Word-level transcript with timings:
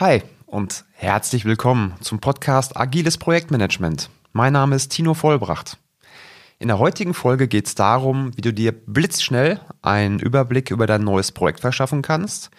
Hi 0.00 0.22
und 0.46 0.86
herzlich 0.92 1.44
willkommen 1.44 1.92
zum 2.00 2.20
Podcast 2.20 2.74
Agiles 2.74 3.18
Projektmanagement. 3.18 4.08
Mein 4.32 4.54
Name 4.54 4.74
ist 4.74 4.88
Tino 4.88 5.12
Vollbracht. 5.12 5.76
In 6.58 6.68
der 6.68 6.78
heutigen 6.78 7.12
Folge 7.12 7.48
geht 7.48 7.66
es 7.66 7.74
darum, 7.74 8.34
wie 8.34 8.40
du 8.40 8.50
dir 8.50 8.72
blitzschnell 8.72 9.60
einen 9.82 10.18
Überblick 10.18 10.70
über 10.70 10.86
dein 10.86 11.04
neues 11.04 11.32
Projekt 11.32 11.60
verschaffen 11.60 12.00
kannst 12.00 12.50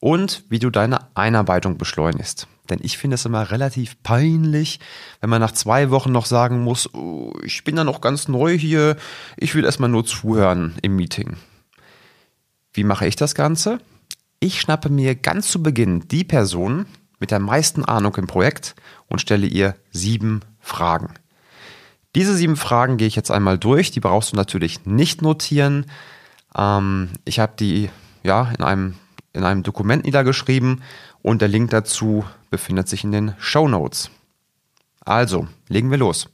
und 0.00 0.44
wie 0.50 0.58
du 0.58 0.68
deine 0.68 0.98
Einarbeitung 1.16 1.78
beschleunigst. 1.78 2.46
Denn 2.68 2.80
ich 2.82 2.98
finde 2.98 3.14
es 3.14 3.24
immer 3.24 3.50
relativ 3.50 4.02
peinlich, 4.02 4.78
wenn 5.22 5.30
man 5.30 5.40
nach 5.40 5.52
zwei 5.52 5.88
Wochen 5.88 6.12
noch 6.12 6.26
sagen 6.26 6.60
muss, 6.60 6.92
oh, 6.92 7.32
ich 7.42 7.64
bin 7.64 7.76
da 7.76 7.84
noch 7.84 8.02
ganz 8.02 8.28
neu 8.28 8.58
hier, 8.58 8.96
ich 9.38 9.54
will 9.54 9.64
erstmal 9.64 9.88
nur 9.88 10.04
zuhören 10.04 10.74
im 10.82 10.96
Meeting. 10.96 11.38
Wie 12.74 12.84
mache 12.84 13.06
ich 13.06 13.16
das 13.16 13.34
Ganze? 13.34 13.78
Ich 14.44 14.60
schnappe 14.60 14.88
mir 14.88 15.14
ganz 15.14 15.52
zu 15.52 15.62
Beginn 15.62 16.08
die 16.08 16.24
Person 16.24 16.86
mit 17.20 17.30
der 17.30 17.38
meisten 17.38 17.84
Ahnung 17.84 18.16
im 18.16 18.26
Projekt 18.26 18.74
und 19.06 19.20
stelle 19.20 19.46
ihr 19.46 19.76
sieben 19.92 20.40
Fragen. 20.58 21.14
Diese 22.16 22.34
sieben 22.34 22.56
Fragen 22.56 22.96
gehe 22.96 23.06
ich 23.06 23.14
jetzt 23.14 23.30
einmal 23.30 23.56
durch. 23.56 23.92
Die 23.92 24.00
brauchst 24.00 24.32
du 24.32 24.36
natürlich 24.36 24.84
nicht 24.84 25.22
notieren. 25.22 25.86
Ähm, 26.56 27.10
ich 27.24 27.38
habe 27.38 27.52
die 27.56 27.88
ja 28.24 28.50
in 28.58 28.64
einem, 28.64 28.94
in 29.32 29.44
einem 29.44 29.62
Dokument 29.62 30.04
niedergeschrieben 30.04 30.82
und 31.22 31.40
der 31.40 31.46
Link 31.46 31.70
dazu 31.70 32.24
befindet 32.50 32.88
sich 32.88 33.04
in 33.04 33.12
den 33.12 33.34
Show 33.38 33.68
Notes. 33.68 34.10
Also, 35.04 35.46
legen 35.68 35.92
wir 35.92 35.98
los. 35.98 36.28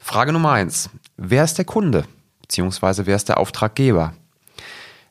Frage 0.00 0.32
Nummer 0.32 0.50
eins: 0.50 0.90
Wer 1.16 1.44
ist 1.44 1.58
der 1.58 1.64
Kunde? 1.64 2.06
Beziehungsweise 2.40 3.06
wer 3.06 3.14
ist 3.14 3.28
der 3.28 3.38
Auftraggeber? 3.38 4.14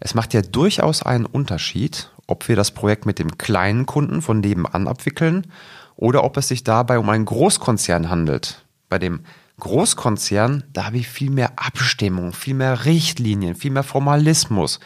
Es 0.02 0.16
macht 0.16 0.34
ja 0.34 0.42
durchaus 0.42 1.02
einen 1.02 1.28
Unterschied, 1.28 2.12
ob 2.32 2.48
wir 2.48 2.56
das 2.56 2.72
Projekt 2.72 3.06
mit 3.06 3.20
dem 3.20 3.38
kleinen 3.38 3.86
Kunden 3.86 4.22
von 4.22 4.40
nebenan 4.40 4.88
abwickeln 4.88 5.52
oder 5.98 6.24
ob 6.24 6.38
es 6.38 6.48
sich 6.48 6.64
dabei 6.64 6.98
um 6.98 7.10
einen 7.10 7.26
Großkonzern 7.26 8.10
handelt. 8.10 8.66
Bei 8.90 8.98
dem 8.98 9.26
Großkonzern, 9.60 10.64
da 10.74 10.86
habe 10.86 10.98
ich 10.98 11.08
viel 11.08 11.30
mehr 11.30 11.52
Abstimmung, 11.58 12.34
viel 12.34 12.56
mehr 12.56 12.86
Richtlinien, 12.86 13.54
viel 13.54 13.72
mehr 13.72 13.84
Formalismus, 13.84 14.80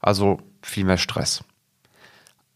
also 0.00 0.40
viel 0.60 0.84
mehr 0.84 0.98
Stress. 0.98 1.44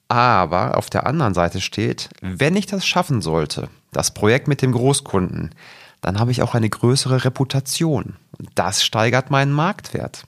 Aber 0.09 0.77
auf 0.77 0.91
der 0.91 1.07
anderen 1.07 1.33
Seite 1.33 1.61
steht, 1.61 2.11
wenn 2.21 2.57
ich 2.57 2.67
das 2.67 2.85
schaffen 2.85 3.23
sollte, 3.23 3.71
das 3.93 4.13
Projekt 4.13 4.49
mit 4.49 4.61
dem 4.61 4.73
Großkunden, 4.73 5.55
dann 6.03 6.19
habe 6.19 6.33
ich 6.33 6.43
auch 6.43 6.55
eine 6.55 6.69
größere 6.69 7.25
Reputation. 7.25 8.17
Das 8.55 8.85
steigert 8.85 9.31
meinen 9.31 9.53
Marktwert. 9.53 10.25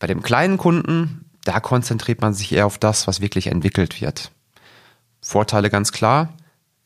Bei 0.00 0.06
dem 0.06 0.22
kleinen 0.22 0.56
Kunden, 0.56 1.29
da 1.44 1.60
konzentriert 1.60 2.20
man 2.20 2.34
sich 2.34 2.52
eher 2.52 2.66
auf 2.66 2.78
das, 2.78 3.06
was 3.06 3.20
wirklich 3.20 3.46
entwickelt 3.46 4.00
wird. 4.00 4.30
Vorteile 5.20 5.70
ganz 5.70 5.92
klar, 5.92 6.32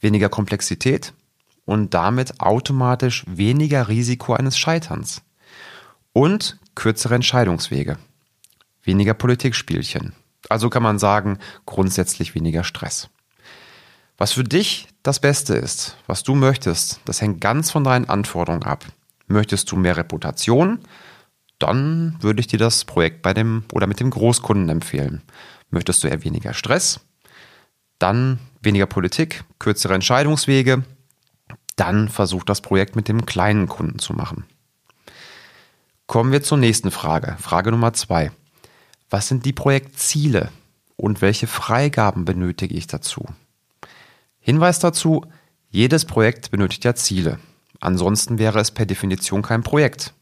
weniger 0.01 0.29
Komplexität 0.29 1.13
und 1.65 1.95
damit 1.95 2.41
automatisch 2.41 3.25
weniger 3.27 3.89
Risiko 3.89 4.35
eines 4.35 4.59
Scheiterns. 4.59 5.23
Und 6.13 6.59
kürzere 6.75 7.15
Entscheidungswege. 7.15 7.99
Weniger 8.83 9.15
Politikspielchen. 9.15 10.13
Also 10.49 10.69
kann 10.71 10.83
man 10.83 10.99
sagen, 10.99 11.39
grundsätzlich 11.67 12.35
weniger 12.35 12.65
Stress. 12.65 13.09
Was 14.17 14.33
für 14.33 14.45
dich 14.45 14.89
das 15.03 15.19
Beste 15.19 15.55
ist, 15.55 15.97
was 16.07 16.23
du 16.23 16.35
möchtest, 16.35 17.01
das 17.05 17.21
hängt 17.21 17.41
ganz 17.41 17.71
von 17.71 17.83
deinen 17.83 18.09
Anforderungen 18.09 18.63
ab. 18.63 18.85
Möchtest 19.27 19.71
du 19.73 19.77
mehr 19.77 19.97
Reputation? 19.97 20.81
Dann 21.65 22.17
würde 22.21 22.41
ich 22.41 22.47
dir 22.47 22.59
das 22.59 22.85
Projekt 22.85 23.23
bei 23.23 23.33
dem 23.33 23.65
oder 23.73 23.87
mit 23.87 23.99
dem 23.99 24.11
Großkunden 24.11 24.69
empfehlen. 24.69 25.23
Möchtest 25.71 26.05
du 26.05 26.09
eher 26.09 26.23
weniger 26.23 26.53
Stress? 26.53 27.01
Dann 27.99 28.39
weniger 28.61 28.85
Politik, 28.85 29.45
kürzere 29.59 29.95
Entscheidungswege. 29.95 30.85
Dann 31.77 32.11
versuch 32.11 32.45
das 32.45 32.61
Projekt 32.61 32.97
mit 32.97 33.09
dem 33.09 33.25
kleinen 33.25 33.67
Kunden 33.67 33.99
zu 33.99 34.13
machen. 34.13 34.45
Kommen 36.07 36.33
wir 36.33 36.43
zur 36.43 36.59
nächsten 36.59 36.91
Frage. 36.91 37.39
Frage 37.41 37.71
Nummer 37.71 37.95
zwei. 37.95 38.31
Was 39.09 39.29
sind 39.29 39.47
die 39.47 39.55
Projektziele 39.55 40.51
und 40.97 41.23
welche 41.23 41.47
Freigaben 41.47 42.27
benötige 42.27 42.75
ich 42.75 42.89
dazu? 42.89 43.25
Hinweis 44.39 44.81
dazu, 44.81 45.25
jedes 45.71 46.05
Projekt 46.05 46.51
benötigt 46.51 46.85
ja 46.85 46.95
Ziele. 46.95 47.39
Ansonsten 47.81 48.39
wäre 48.39 48.61
es 48.61 48.71
per 48.71 48.85
Definition 48.85 49.41
kein 49.41 49.63
Projekt. 49.63 50.13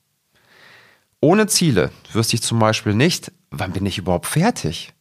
Ohne 1.24 1.46
Ziele 1.46 1.92
wüsste 2.12 2.34
ich 2.34 2.42
zum 2.42 2.58
Beispiel 2.58 2.94
nicht, 2.94 3.30
wann 3.52 3.70
bin 3.70 3.86
ich 3.86 3.96
überhaupt 3.96 4.26
fertig. 4.26 4.92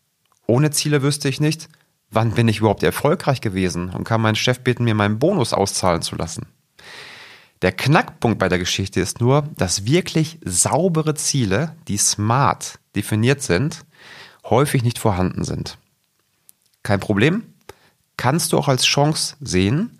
Ohne 0.46 0.70
Ziele 0.70 1.02
wüsste 1.02 1.28
ich 1.28 1.40
nicht, 1.40 1.68
wann 2.12 2.36
bin 2.36 2.48
ich 2.48 2.60
überhaupt 2.60 2.84
erfolgreich 2.84 3.42
gewesen 3.42 3.90
und 3.90 4.04
kann 4.04 4.22
meinen 4.22 4.36
Chef 4.36 4.60
bitten, 4.60 4.84
mir 4.84 4.94
meinen 4.94 5.18
Bonus 5.18 5.52
auszahlen 5.52 6.04
zu 6.04 6.16
lassen. 6.16 6.46
Der 7.64 7.72
Knackpunkt 7.72 8.38
bei 8.38 8.50
der 8.50 8.60
Geschichte 8.60 9.02
ist 9.02 9.20
nur, 9.20 9.50
dass 9.58 9.86
wirklich 9.86 10.38
saubere 10.46 11.16
Ziele, 11.16 11.76
die 11.88 11.98
smart 11.98 12.78
definiert 12.96 13.42
sind, 13.42 13.84
häufig 14.46 14.84
nicht 14.84 15.00
vorhanden 15.00 15.44
sind. 15.44 15.80
Kein 16.84 17.00
Problem, 17.00 17.46
kannst 18.18 18.54
du 18.54 18.60
auch 18.60 18.68
als 18.68 18.84
Chance 18.84 19.38
sehen 19.42 19.98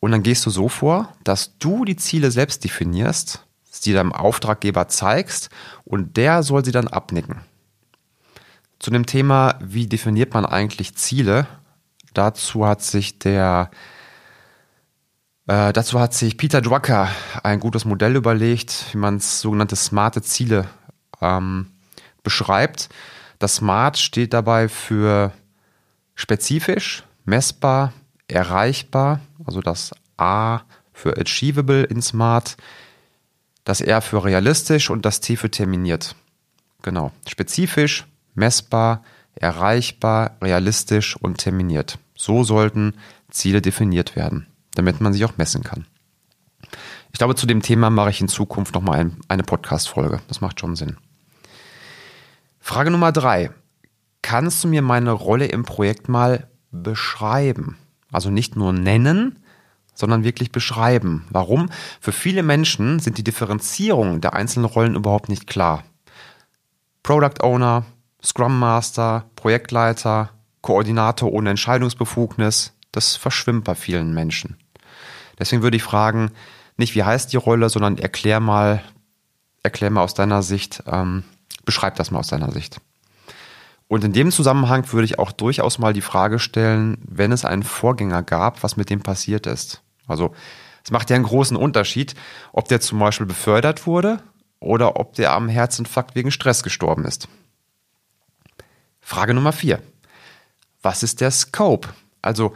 und 0.00 0.10
dann 0.10 0.24
gehst 0.24 0.44
du 0.44 0.50
so 0.50 0.68
vor, 0.68 1.14
dass 1.22 1.56
du 1.58 1.84
die 1.84 1.96
Ziele 1.96 2.32
selbst 2.32 2.64
definierst 2.64 3.45
die 3.80 3.92
deinem 3.92 4.12
Auftraggeber 4.12 4.88
zeigst 4.88 5.50
und 5.84 6.16
der 6.16 6.42
soll 6.42 6.64
sie 6.64 6.72
dann 6.72 6.88
abnicken. 6.88 7.40
Zu 8.78 8.90
dem 8.90 9.06
Thema, 9.06 9.58
wie 9.62 9.86
definiert 9.86 10.34
man 10.34 10.44
eigentlich 10.44 10.96
Ziele, 10.96 11.46
dazu 12.12 12.66
hat 12.66 12.82
sich 12.82 13.18
der 13.18 13.70
äh, 15.46 15.72
dazu 15.72 16.00
hat 16.00 16.12
sich 16.12 16.36
Peter 16.36 16.60
Drucker 16.60 17.08
ein 17.42 17.60
gutes 17.60 17.84
Modell 17.84 18.16
überlegt, 18.16 18.86
wie 18.92 18.98
man 18.98 19.20
sogenannte 19.20 19.76
smarte 19.76 20.20
Ziele 20.20 20.66
ähm, 21.20 21.68
beschreibt. 22.22 22.88
Das 23.38 23.56
Smart 23.56 23.96
steht 23.98 24.32
dabei 24.32 24.68
für 24.68 25.32
spezifisch, 26.16 27.04
messbar, 27.24 27.92
erreichbar, 28.28 29.20
also 29.44 29.60
das 29.60 29.92
A 30.16 30.62
für 30.92 31.16
achievable 31.16 31.84
in 31.84 32.02
Smart, 32.02 32.56
das 33.66 33.82
R 33.82 34.00
für 34.00 34.24
realistisch 34.24 34.88
und 34.88 35.04
das 35.04 35.20
T 35.20 35.36
für 35.36 35.50
terminiert. 35.50 36.14
Genau. 36.82 37.10
Spezifisch, 37.28 38.06
messbar, 38.34 39.02
erreichbar, 39.34 40.36
realistisch 40.40 41.16
und 41.16 41.38
terminiert. 41.38 41.98
So 42.14 42.44
sollten 42.44 42.94
Ziele 43.28 43.60
definiert 43.60 44.14
werden, 44.14 44.46
damit 44.76 45.00
man 45.00 45.12
sich 45.12 45.24
auch 45.24 45.36
messen 45.36 45.64
kann. 45.64 45.84
Ich 47.12 47.18
glaube, 47.18 47.34
zu 47.34 47.46
dem 47.46 47.60
Thema 47.60 47.90
mache 47.90 48.10
ich 48.10 48.20
in 48.20 48.28
Zukunft 48.28 48.72
nochmal 48.72 49.00
ein, 49.00 49.16
eine 49.26 49.42
Podcast-Folge. 49.42 50.20
Das 50.28 50.40
macht 50.40 50.60
schon 50.60 50.76
Sinn. 50.76 50.96
Frage 52.60 52.90
Nummer 52.90 53.10
drei. 53.10 53.50
Kannst 54.22 54.62
du 54.62 54.68
mir 54.68 54.82
meine 54.82 55.10
Rolle 55.10 55.46
im 55.46 55.64
Projekt 55.64 56.08
mal 56.08 56.48
beschreiben? 56.70 57.78
Also 58.12 58.30
nicht 58.30 58.54
nur 58.54 58.72
nennen, 58.72 59.40
sondern 59.96 60.22
wirklich 60.22 60.52
beschreiben. 60.52 61.26
Warum? 61.30 61.70
Für 62.00 62.12
viele 62.12 62.44
Menschen 62.44 63.00
sind 63.00 63.18
die 63.18 63.24
Differenzierungen 63.24 64.20
der 64.20 64.34
einzelnen 64.34 64.66
Rollen 64.66 64.94
überhaupt 64.94 65.28
nicht 65.28 65.48
klar. 65.48 65.82
Product 67.02 67.42
Owner, 67.42 67.84
Scrum 68.22 68.58
Master, 68.58 69.24
Projektleiter, 69.34 70.30
Koordinator 70.60 71.32
ohne 71.32 71.50
Entscheidungsbefugnis, 71.50 72.74
das 72.92 73.16
verschwimmt 73.16 73.64
bei 73.64 73.74
vielen 73.74 74.14
Menschen. 74.14 74.56
Deswegen 75.38 75.62
würde 75.62 75.76
ich 75.76 75.82
fragen, 75.82 76.30
nicht 76.76 76.94
wie 76.94 77.04
heißt 77.04 77.32
die 77.32 77.36
Rolle, 77.36 77.68
sondern 77.68 77.98
erklär 77.98 78.40
mal, 78.40 78.82
erklär 79.62 79.90
mal 79.90 80.02
aus 80.02 80.14
deiner 80.14 80.42
Sicht, 80.42 80.82
ähm, 80.86 81.24
beschreib 81.64 81.96
das 81.96 82.10
mal 82.10 82.20
aus 82.20 82.28
deiner 82.28 82.52
Sicht. 82.52 82.80
Und 83.88 84.02
in 84.02 84.12
dem 84.12 84.32
Zusammenhang 84.32 84.92
würde 84.92 85.04
ich 85.04 85.18
auch 85.18 85.30
durchaus 85.30 85.78
mal 85.78 85.92
die 85.92 86.00
Frage 86.00 86.38
stellen, 86.38 86.98
wenn 87.06 87.32
es 87.32 87.44
einen 87.44 87.62
Vorgänger 87.62 88.22
gab, 88.22 88.62
was 88.62 88.76
mit 88.76 88.90
dem 88.90 89.00
passiert 89.00 89.46
ist. 89.46 89.82
Also 90.06 90.34
es 90.84 90.90
macht 90.90 91.10
ja 91.10 91.16
einen 91.16 91.24
großen 91.24 91.56
Unterschied, 91.56 92.14
ob 92.52 92.68
der 92.68 92.80
zum 92.80 92.98
Beispiel 92.98 93.26
befördert 93.26 93.86
wurde 93.86 94.20
oder 94.60 94.96
ob 94.96 95.14
der 95.14 95.32
am 95.32 95.48
Herzinfarkt 95.48 96.14
wegen 96.14 96.30
Stress 96.30 96.62
gestorben 96.62 97.04
ist. 97.04 97.28
Frage 99.00 99.34
Nummer 99.34 99.52
vier. 99.52 99.80
Was 100.82 101.02
ist 101.02 101.20
der 101.20 101.30
Scope? 101.30 101.88
Also 102.22 102.54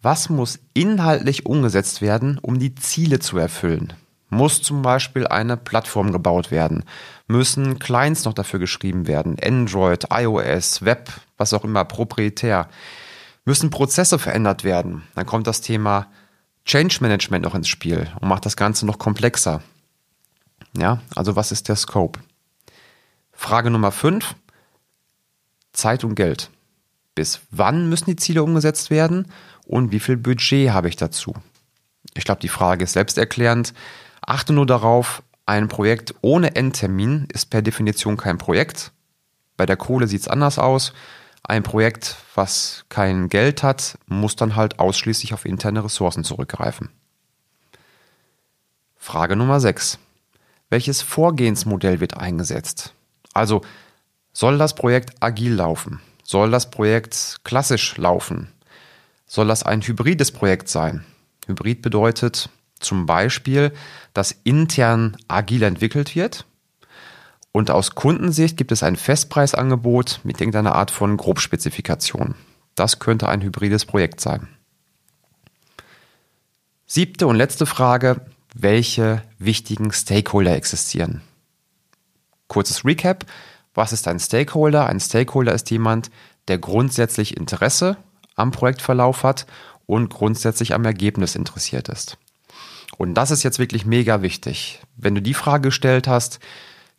was 0.00 0.28
muss 0.28 0.58
inhaltlich 0.74 1.46
umgesetzt 1.46 2.02
werden, 2.02 2.38
um 2.42 2.58
die 2.58 2.74
Ziele 2.74 3.20
zu 3.20 3.38
erfüllen? 3.38 3.92
Muss 4.30 4.62
zum 4.62 4.82
Beispiel 4.82 5.28
eine 5.28 5.56
Plattform 5.56 6.10
gebaut 6.10 6.50
werden? 6.50 6.84
Müssen 7.28 7.78
Clients 7.78 8.24
noch 8.24 8.32
dafür 8.32 8.58
geschrieben 8.58 9.06
werden? 9.06 9.36
Android, 9.40 10.06
iOS, 10.10 10.84
Web, 10.84 11.10
was 11.36 11.52
auch 11.52 11.64
immer, 11.64 11.84
proprietär? 11.84 12.68
Müssen 13.44 13.70
Prozesse 13.70 14.18
verändert 14.18 14.64
werden? 14.64 15.02
Dann 15.14 15.26
kommt 15.26 15.46
das 15.46 15.60
Thema 15.60 16.06
Change 16.64 16.98
Management 17.00 17.44
noch 17.44 17.54
ins 17.54 17.68
Spiel 17.68 18.10
und 18.20 18.28
macht 18.28 18.46
das 18.46 18.56
Ganze 18.56 18.86
noch 18.86 18.98
komplexer. 18.98 19.62
Ja, 20.76 21.00
also 21.14 21.36
was 21.36 21.52
ist 21.52 21.68
der 21.68 21.76
Scope? 21.76 22.20
Frage 23.32 23.70
Nummer 23.70 23.92
5. 23.92 24.34
Zeit 25.72 26.04
und 26.04 26.14
Geld. 26.14 26.50
Bis 27.14 27.40
wann 27.50 27.88
müssen 27.88 28.06
die 28.06 28.16
Ziele 28.16 28.42
umgesetzt 28.42 28.90
werden? 28.90 29.26
Und 29.66 29.92
wie 29.92 30.00
viel 30.00 30.16
Budget 30.16 30.70
habe 30.70 30.88
ich 30.88 30.96
dazu? 30.96 31.34
Ich 32.14 32.24
glaube, 32.24 32.40
die 32.40 32.48
Frage 32.48 32.84
ist 32.84 32.92
selbsterklärend. 32.92 33.74
Achte 34.20 34.52
nur 34.52 34.66
darauf, 34.66 35.22
ein 35.46 35.68
Projekt 35.68 36.14
ohne 36.20 36.54
Endtermin 36.56 37.26
ist 37.32 37.50
per 37.50 37.62
Definition 37.62 38.16
kein 38.16 38.38
Projekt. 38.38 38.92
Bei 39.56 39.66
der 39.66 39.76
Kohle 39.76 40.06
sieht 40.06 40.22
es 40.22 40.28
anders 40.28 40.58
aus. 40.58 40.92
Ein 41.44 41.64
Projekt, 41.64 42.16
was 42.34 42.84
kein 42.88 43.28
Geld 43.28 43.62
hat, 43.62 43.98
muss 44.06 44.36
dann 44.36 44.54
halt 44.54 44.78
ausschließlich 44.78 45.34
auf 45.34 45.44
interne 45.44 45.84
Ressourcen 45.84 46.24
zurückgreifen. 46.24 46.90
Frage 48.96 49.34
Nummer 49.34 49.58
6. 49.58 49.98
Welches 50.70 51.02
Vorgehensmodell 51.02 52.00
wird 52.00 52.16
eingesetzt? 52.16 52.94
Also, 53.34 53.62
soll 54.32 54.56
das 54.56 54.74
Projekt 54.74 55.20
agil 55.20 55.54
laufen? 55.54 56.00
Soll 56.22 56.50
das 56.50 56.70
Projekt 56.70 57.40
klassisch 57.42 57.96
laufen? 57.96 58.48
Soll 59.26 59.48
das 59.48 59.64
ein 59.64 59.82
hybrides 59.82 60.30
Projekt 60.30 60.68
sein? 60.68 61.04
Hybrid 61.46 61.82
bedeutet 61.82 62.48
zum 62.78 63.06
Beispiel, 63.06 63.72
dass 64.14 64.32
intern 64.44 65.16
agil 65.28 65.64
entwickelt 65.64 66.14
wird 66.14 66.46
und 67.52 67.70
aus 67.70 67.94
Kundensicht 67.94 68.56
gibt 68.56 68.72
es 68.72 68.82
ein 68.82 68.96
Festpreisangebot 68.96 70.20
mit 70.24 70.40
irgendeiner 70.40 70.74
Art 70.74 70.90
von 70.90 71.16
Grobspezifikation. 71.16 72.34
Das 72.74 72.98
könnte 72.98 73.28
ein 73.28 73.42
hybrides 73.42 73.84
Projekt 73.84 74.20
sein. 74.20 74.48
Siebte 76.86 77.26
und 77.26 77.36
letzte 77.36 77.66
Frage. 77.66 78.22
Welche 78.54 79.22
wichtigen 79.38 79.92
Stakeholder 79.92 80.54
existieren? 80.54 81.22
Kurzes 82.48 82.84
Recap. 82.84 83.26
Was 83.74 83.92
ist 83.92 84.08
ein 84.08 84.20
Stakeholder? 84.20 84.86
Ein 84.86 85.00
Stakeholder 85.00 85.54
ist 85.54 85.70
jemand, 85.70 86.10
der 86.48 86.58
grundsätzlich 86.58 87.36
Interesse 87.36 87.96
am 88.34 88.50
Projektverlauf 88.50 89.22
hat 89.22 89.46
und 89.86 90.10
grundsätzlich 90.10 90.74
am 90.74 90.84
Ergebnis 90.84 91.34
interessiert 91.34 91.88
ist. 91.88 92.18
Und 92.98 93.14
das 93.14 93.30
ist 93.30 93.42
jetzt 93.42 93.58
wirklich 93.58 93.86
mega 93.86 94.20
wichtig. 94.20 94.80
Wenn 94.96 95.14
du 95.14 95.22
die 95.22 95.34
Frage 95.34 95.68
gestellt 95.68 96.06
hast, 96.08 96.40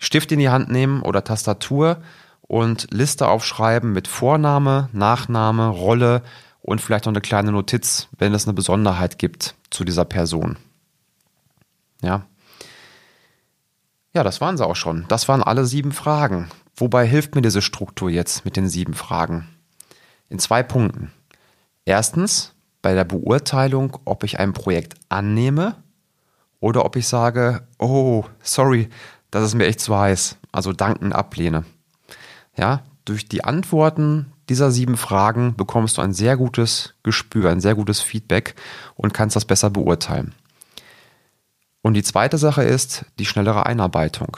Stift 0.04 0.34
in 0.34 0.40
die 0.40 0.50
Hand 0.50 0.70
nehmen 0.70 1.02
oder 1.02 1.24
Tastatur 1.24 2.02
und 2.42 2.88
Liste 2.92 3.30
aufschreiben 3.30 3.94
mit 3.94 4.10
Vorname, 4.10 4.90
Nachname, 4.92 5.70
Rolle 5.70 6.24
und 6.62 6.82
vielleicht 6.82 7.06
noch 7.06 7.14
eine 7.14 7.22
kleine 7.22 7.54
Notiz, 7.54 8.10
wenn 8.18 8.34
es 8.34 8.46
eine 8.46 8.54
Besonderheit 8.54 9.18
gibt 9.18 9.56
zu 9.70 9.86
dieser 9.86 10.04
Person. 10.04 10.58
Ja. 12.02 12.26
Ja, 14.14 14.24
das 14.24 14.42
waren 14.42 14.58
sie 14.58 14.68
auch 14.68 14.76
schon. 14.76 15.06
Das 15.08 15.30
waren 15.30 15.42
alle 15.42 15.66
sieben 15.66 15.94
Fragen. 15.94 16.50
Wobei 16.76 17.08
hilft 17.08 17.36
mir 17.36 17.42
diese 17.42 17.62
Struktur 17.62 18.10
jetzt 18.10 18.44
mit 18.44 18.58
den 18.58 18.68
sieben 18.68 18.96
Fragen? 18.96 19.48
In 20.28 20.38
zwei 20.38 20.64
Punkten. 20.64 21.14
Erstens 21.86 22.54
bei 22.82 22.94
der 22.94 23.06
Beurteilung, 23.06 24.00
ob 24.04 24.26
ich 24.26 24.38
ein 24.38 24.52
Projekt 24.52 24.96
annehme 25.08 25.78
oder 26.60 26.84
ob 26.84 26.98
ich 26.98 27.08
sage, 27.08 27.66
oh, 27.80 28.26
sorry, 28.42 28.90
das 29.33 29.44
ist 29.44 29.56
mir 29.56 29.65
echt 29.65 29.80
zu 29.80 29.97
heiß. 29.97 30.38
Also 30.51 30.74
danken 30.74 31.12
ablehne. 31.12 31.65
Ja, 32.56 32.83
durch 33.03 33.27
die 33.27 33.44
Antworten 33.44 34.31
dieser 34.47 34.69
sieben 34.69 34.95
Fragen 34.95 35.56
bekommst 35.56 35.97
du 35.97 36.01
ein 36.01 36.13
sehr 36.13 36.38
gutes 36.38 36.94
Gespür, 37.01 37.50
ein 37.50 37.59
sehr 37.59 37.74
gutes 37.74 38.01
Feedback 38.01 38.56
und 38.95 39.13
kannst 39.13 39.35
das 39.35 39.45
besser 39.45 39.71
beurteilen. 39.71 40.35
Und 41.81 41.95
die 41.95 42.03
zweite 42.03 42.38
Sache 42.38 42.63
ist 42.63 43.06
die 43.18 43.25
schnellere 43.25 43.65
Einarbeitung. 43.65 44.38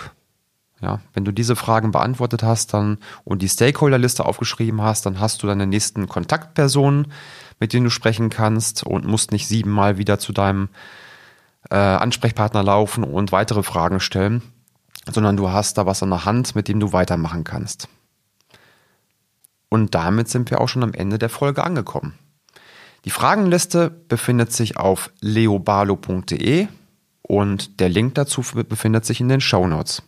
Ja, 0.82 1.02
wenn 1.14 1.26
du 1.26 1.32
diese 1.32 1.56
Fragen 1.56 1.92
beantwortet 1.92 2.44
hast 2.44 2.74
dann 2.74 2.98
und 3.24 3.42
die 3.42 3.50
Stakeholderliste 3.50 4.26
aufgeschrieben 4.26 4.82
hast, 4.82 5.06
dann 5.06 5.20
hast 5.20 5.44
du 5.44 5.48
deine 5.48 5.68
nächsten 5.68 6.08
Kontaktpersonen, 6.08 7.12
mit 7.60 7.74
denen 7.74 7.86
du 7.86 7.90
sprechen 7.90 8.30
kannst 8.30 8.84
und 8.84 9.06
musst 9.06 9.32
nicht 9.32 9.48
siebenmal 9.48 9.98
wieder 9.98 10.20
zu 10.20 10.32
deinem 10.32 10.70
äh, 11.70 11.76
Ansprechpartner 11.76 12.64
laufen 12.64 13.04
und 13.04 13.32
weitere 13.32 13.64
Fragen 13.64 14.00
stellen, 14.00 14.42
sondern 15.12 15.38
du 15.38 15.50
hast 15.50 15.78
da 15.78 15.86
was 15.86 16.04
an 16.04 16.10
der 16.10 16.26
Hand, 16.26 16.56
mit 16.56 16.68
dem 16.68 16.80
du 16.80 16.94
weitermachen 16.94 17.44
kannst. 17.44 17.88
Und 19.70 19.96
damit 19.96 20.30
sind 20.30 20.50
wir 20.52 20.62
auch 20.62 20.70
schon 20.70 20.84
am 20.84 20.94
Ende 20.94 21.20
der 21.20 21.30
Folge 21.30 21.64
angekommen. 21.64 22.14
Die 23.04 23.10
Fragenliste 23.10 23.90
befindet 23.90 24.52
sich 24.52 24.78
auf 24.78 25.12
leobalo.de 25.22 26.68
und 27.22 27.80
der 27.80 27.90
Link 27.90 28.16
dazu 28.16 28.42
befindet 28.68 29.06
sich 29.06 29.22
in 29.22 29.30
den 29.30 29.42
Show 29.42 29.68
Notes. 29.68 30.02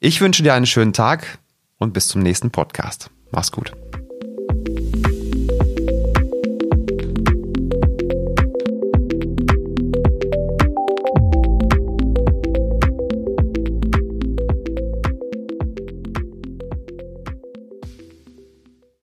Ich 0.00 0.20
wünsche 0.20 0.42
dir 0.42 0.54
einen 0.54 0.66
schönen 0.66 0.92
Tag 0.92 1.38
und 1.78 1.92
bis 1.92 2.08
zum 2.08 2.22
nächsten 2.22 2.50
Podcast. 2.50 3.10
Mach's 3.30 3.52
gut. 3.52 3.72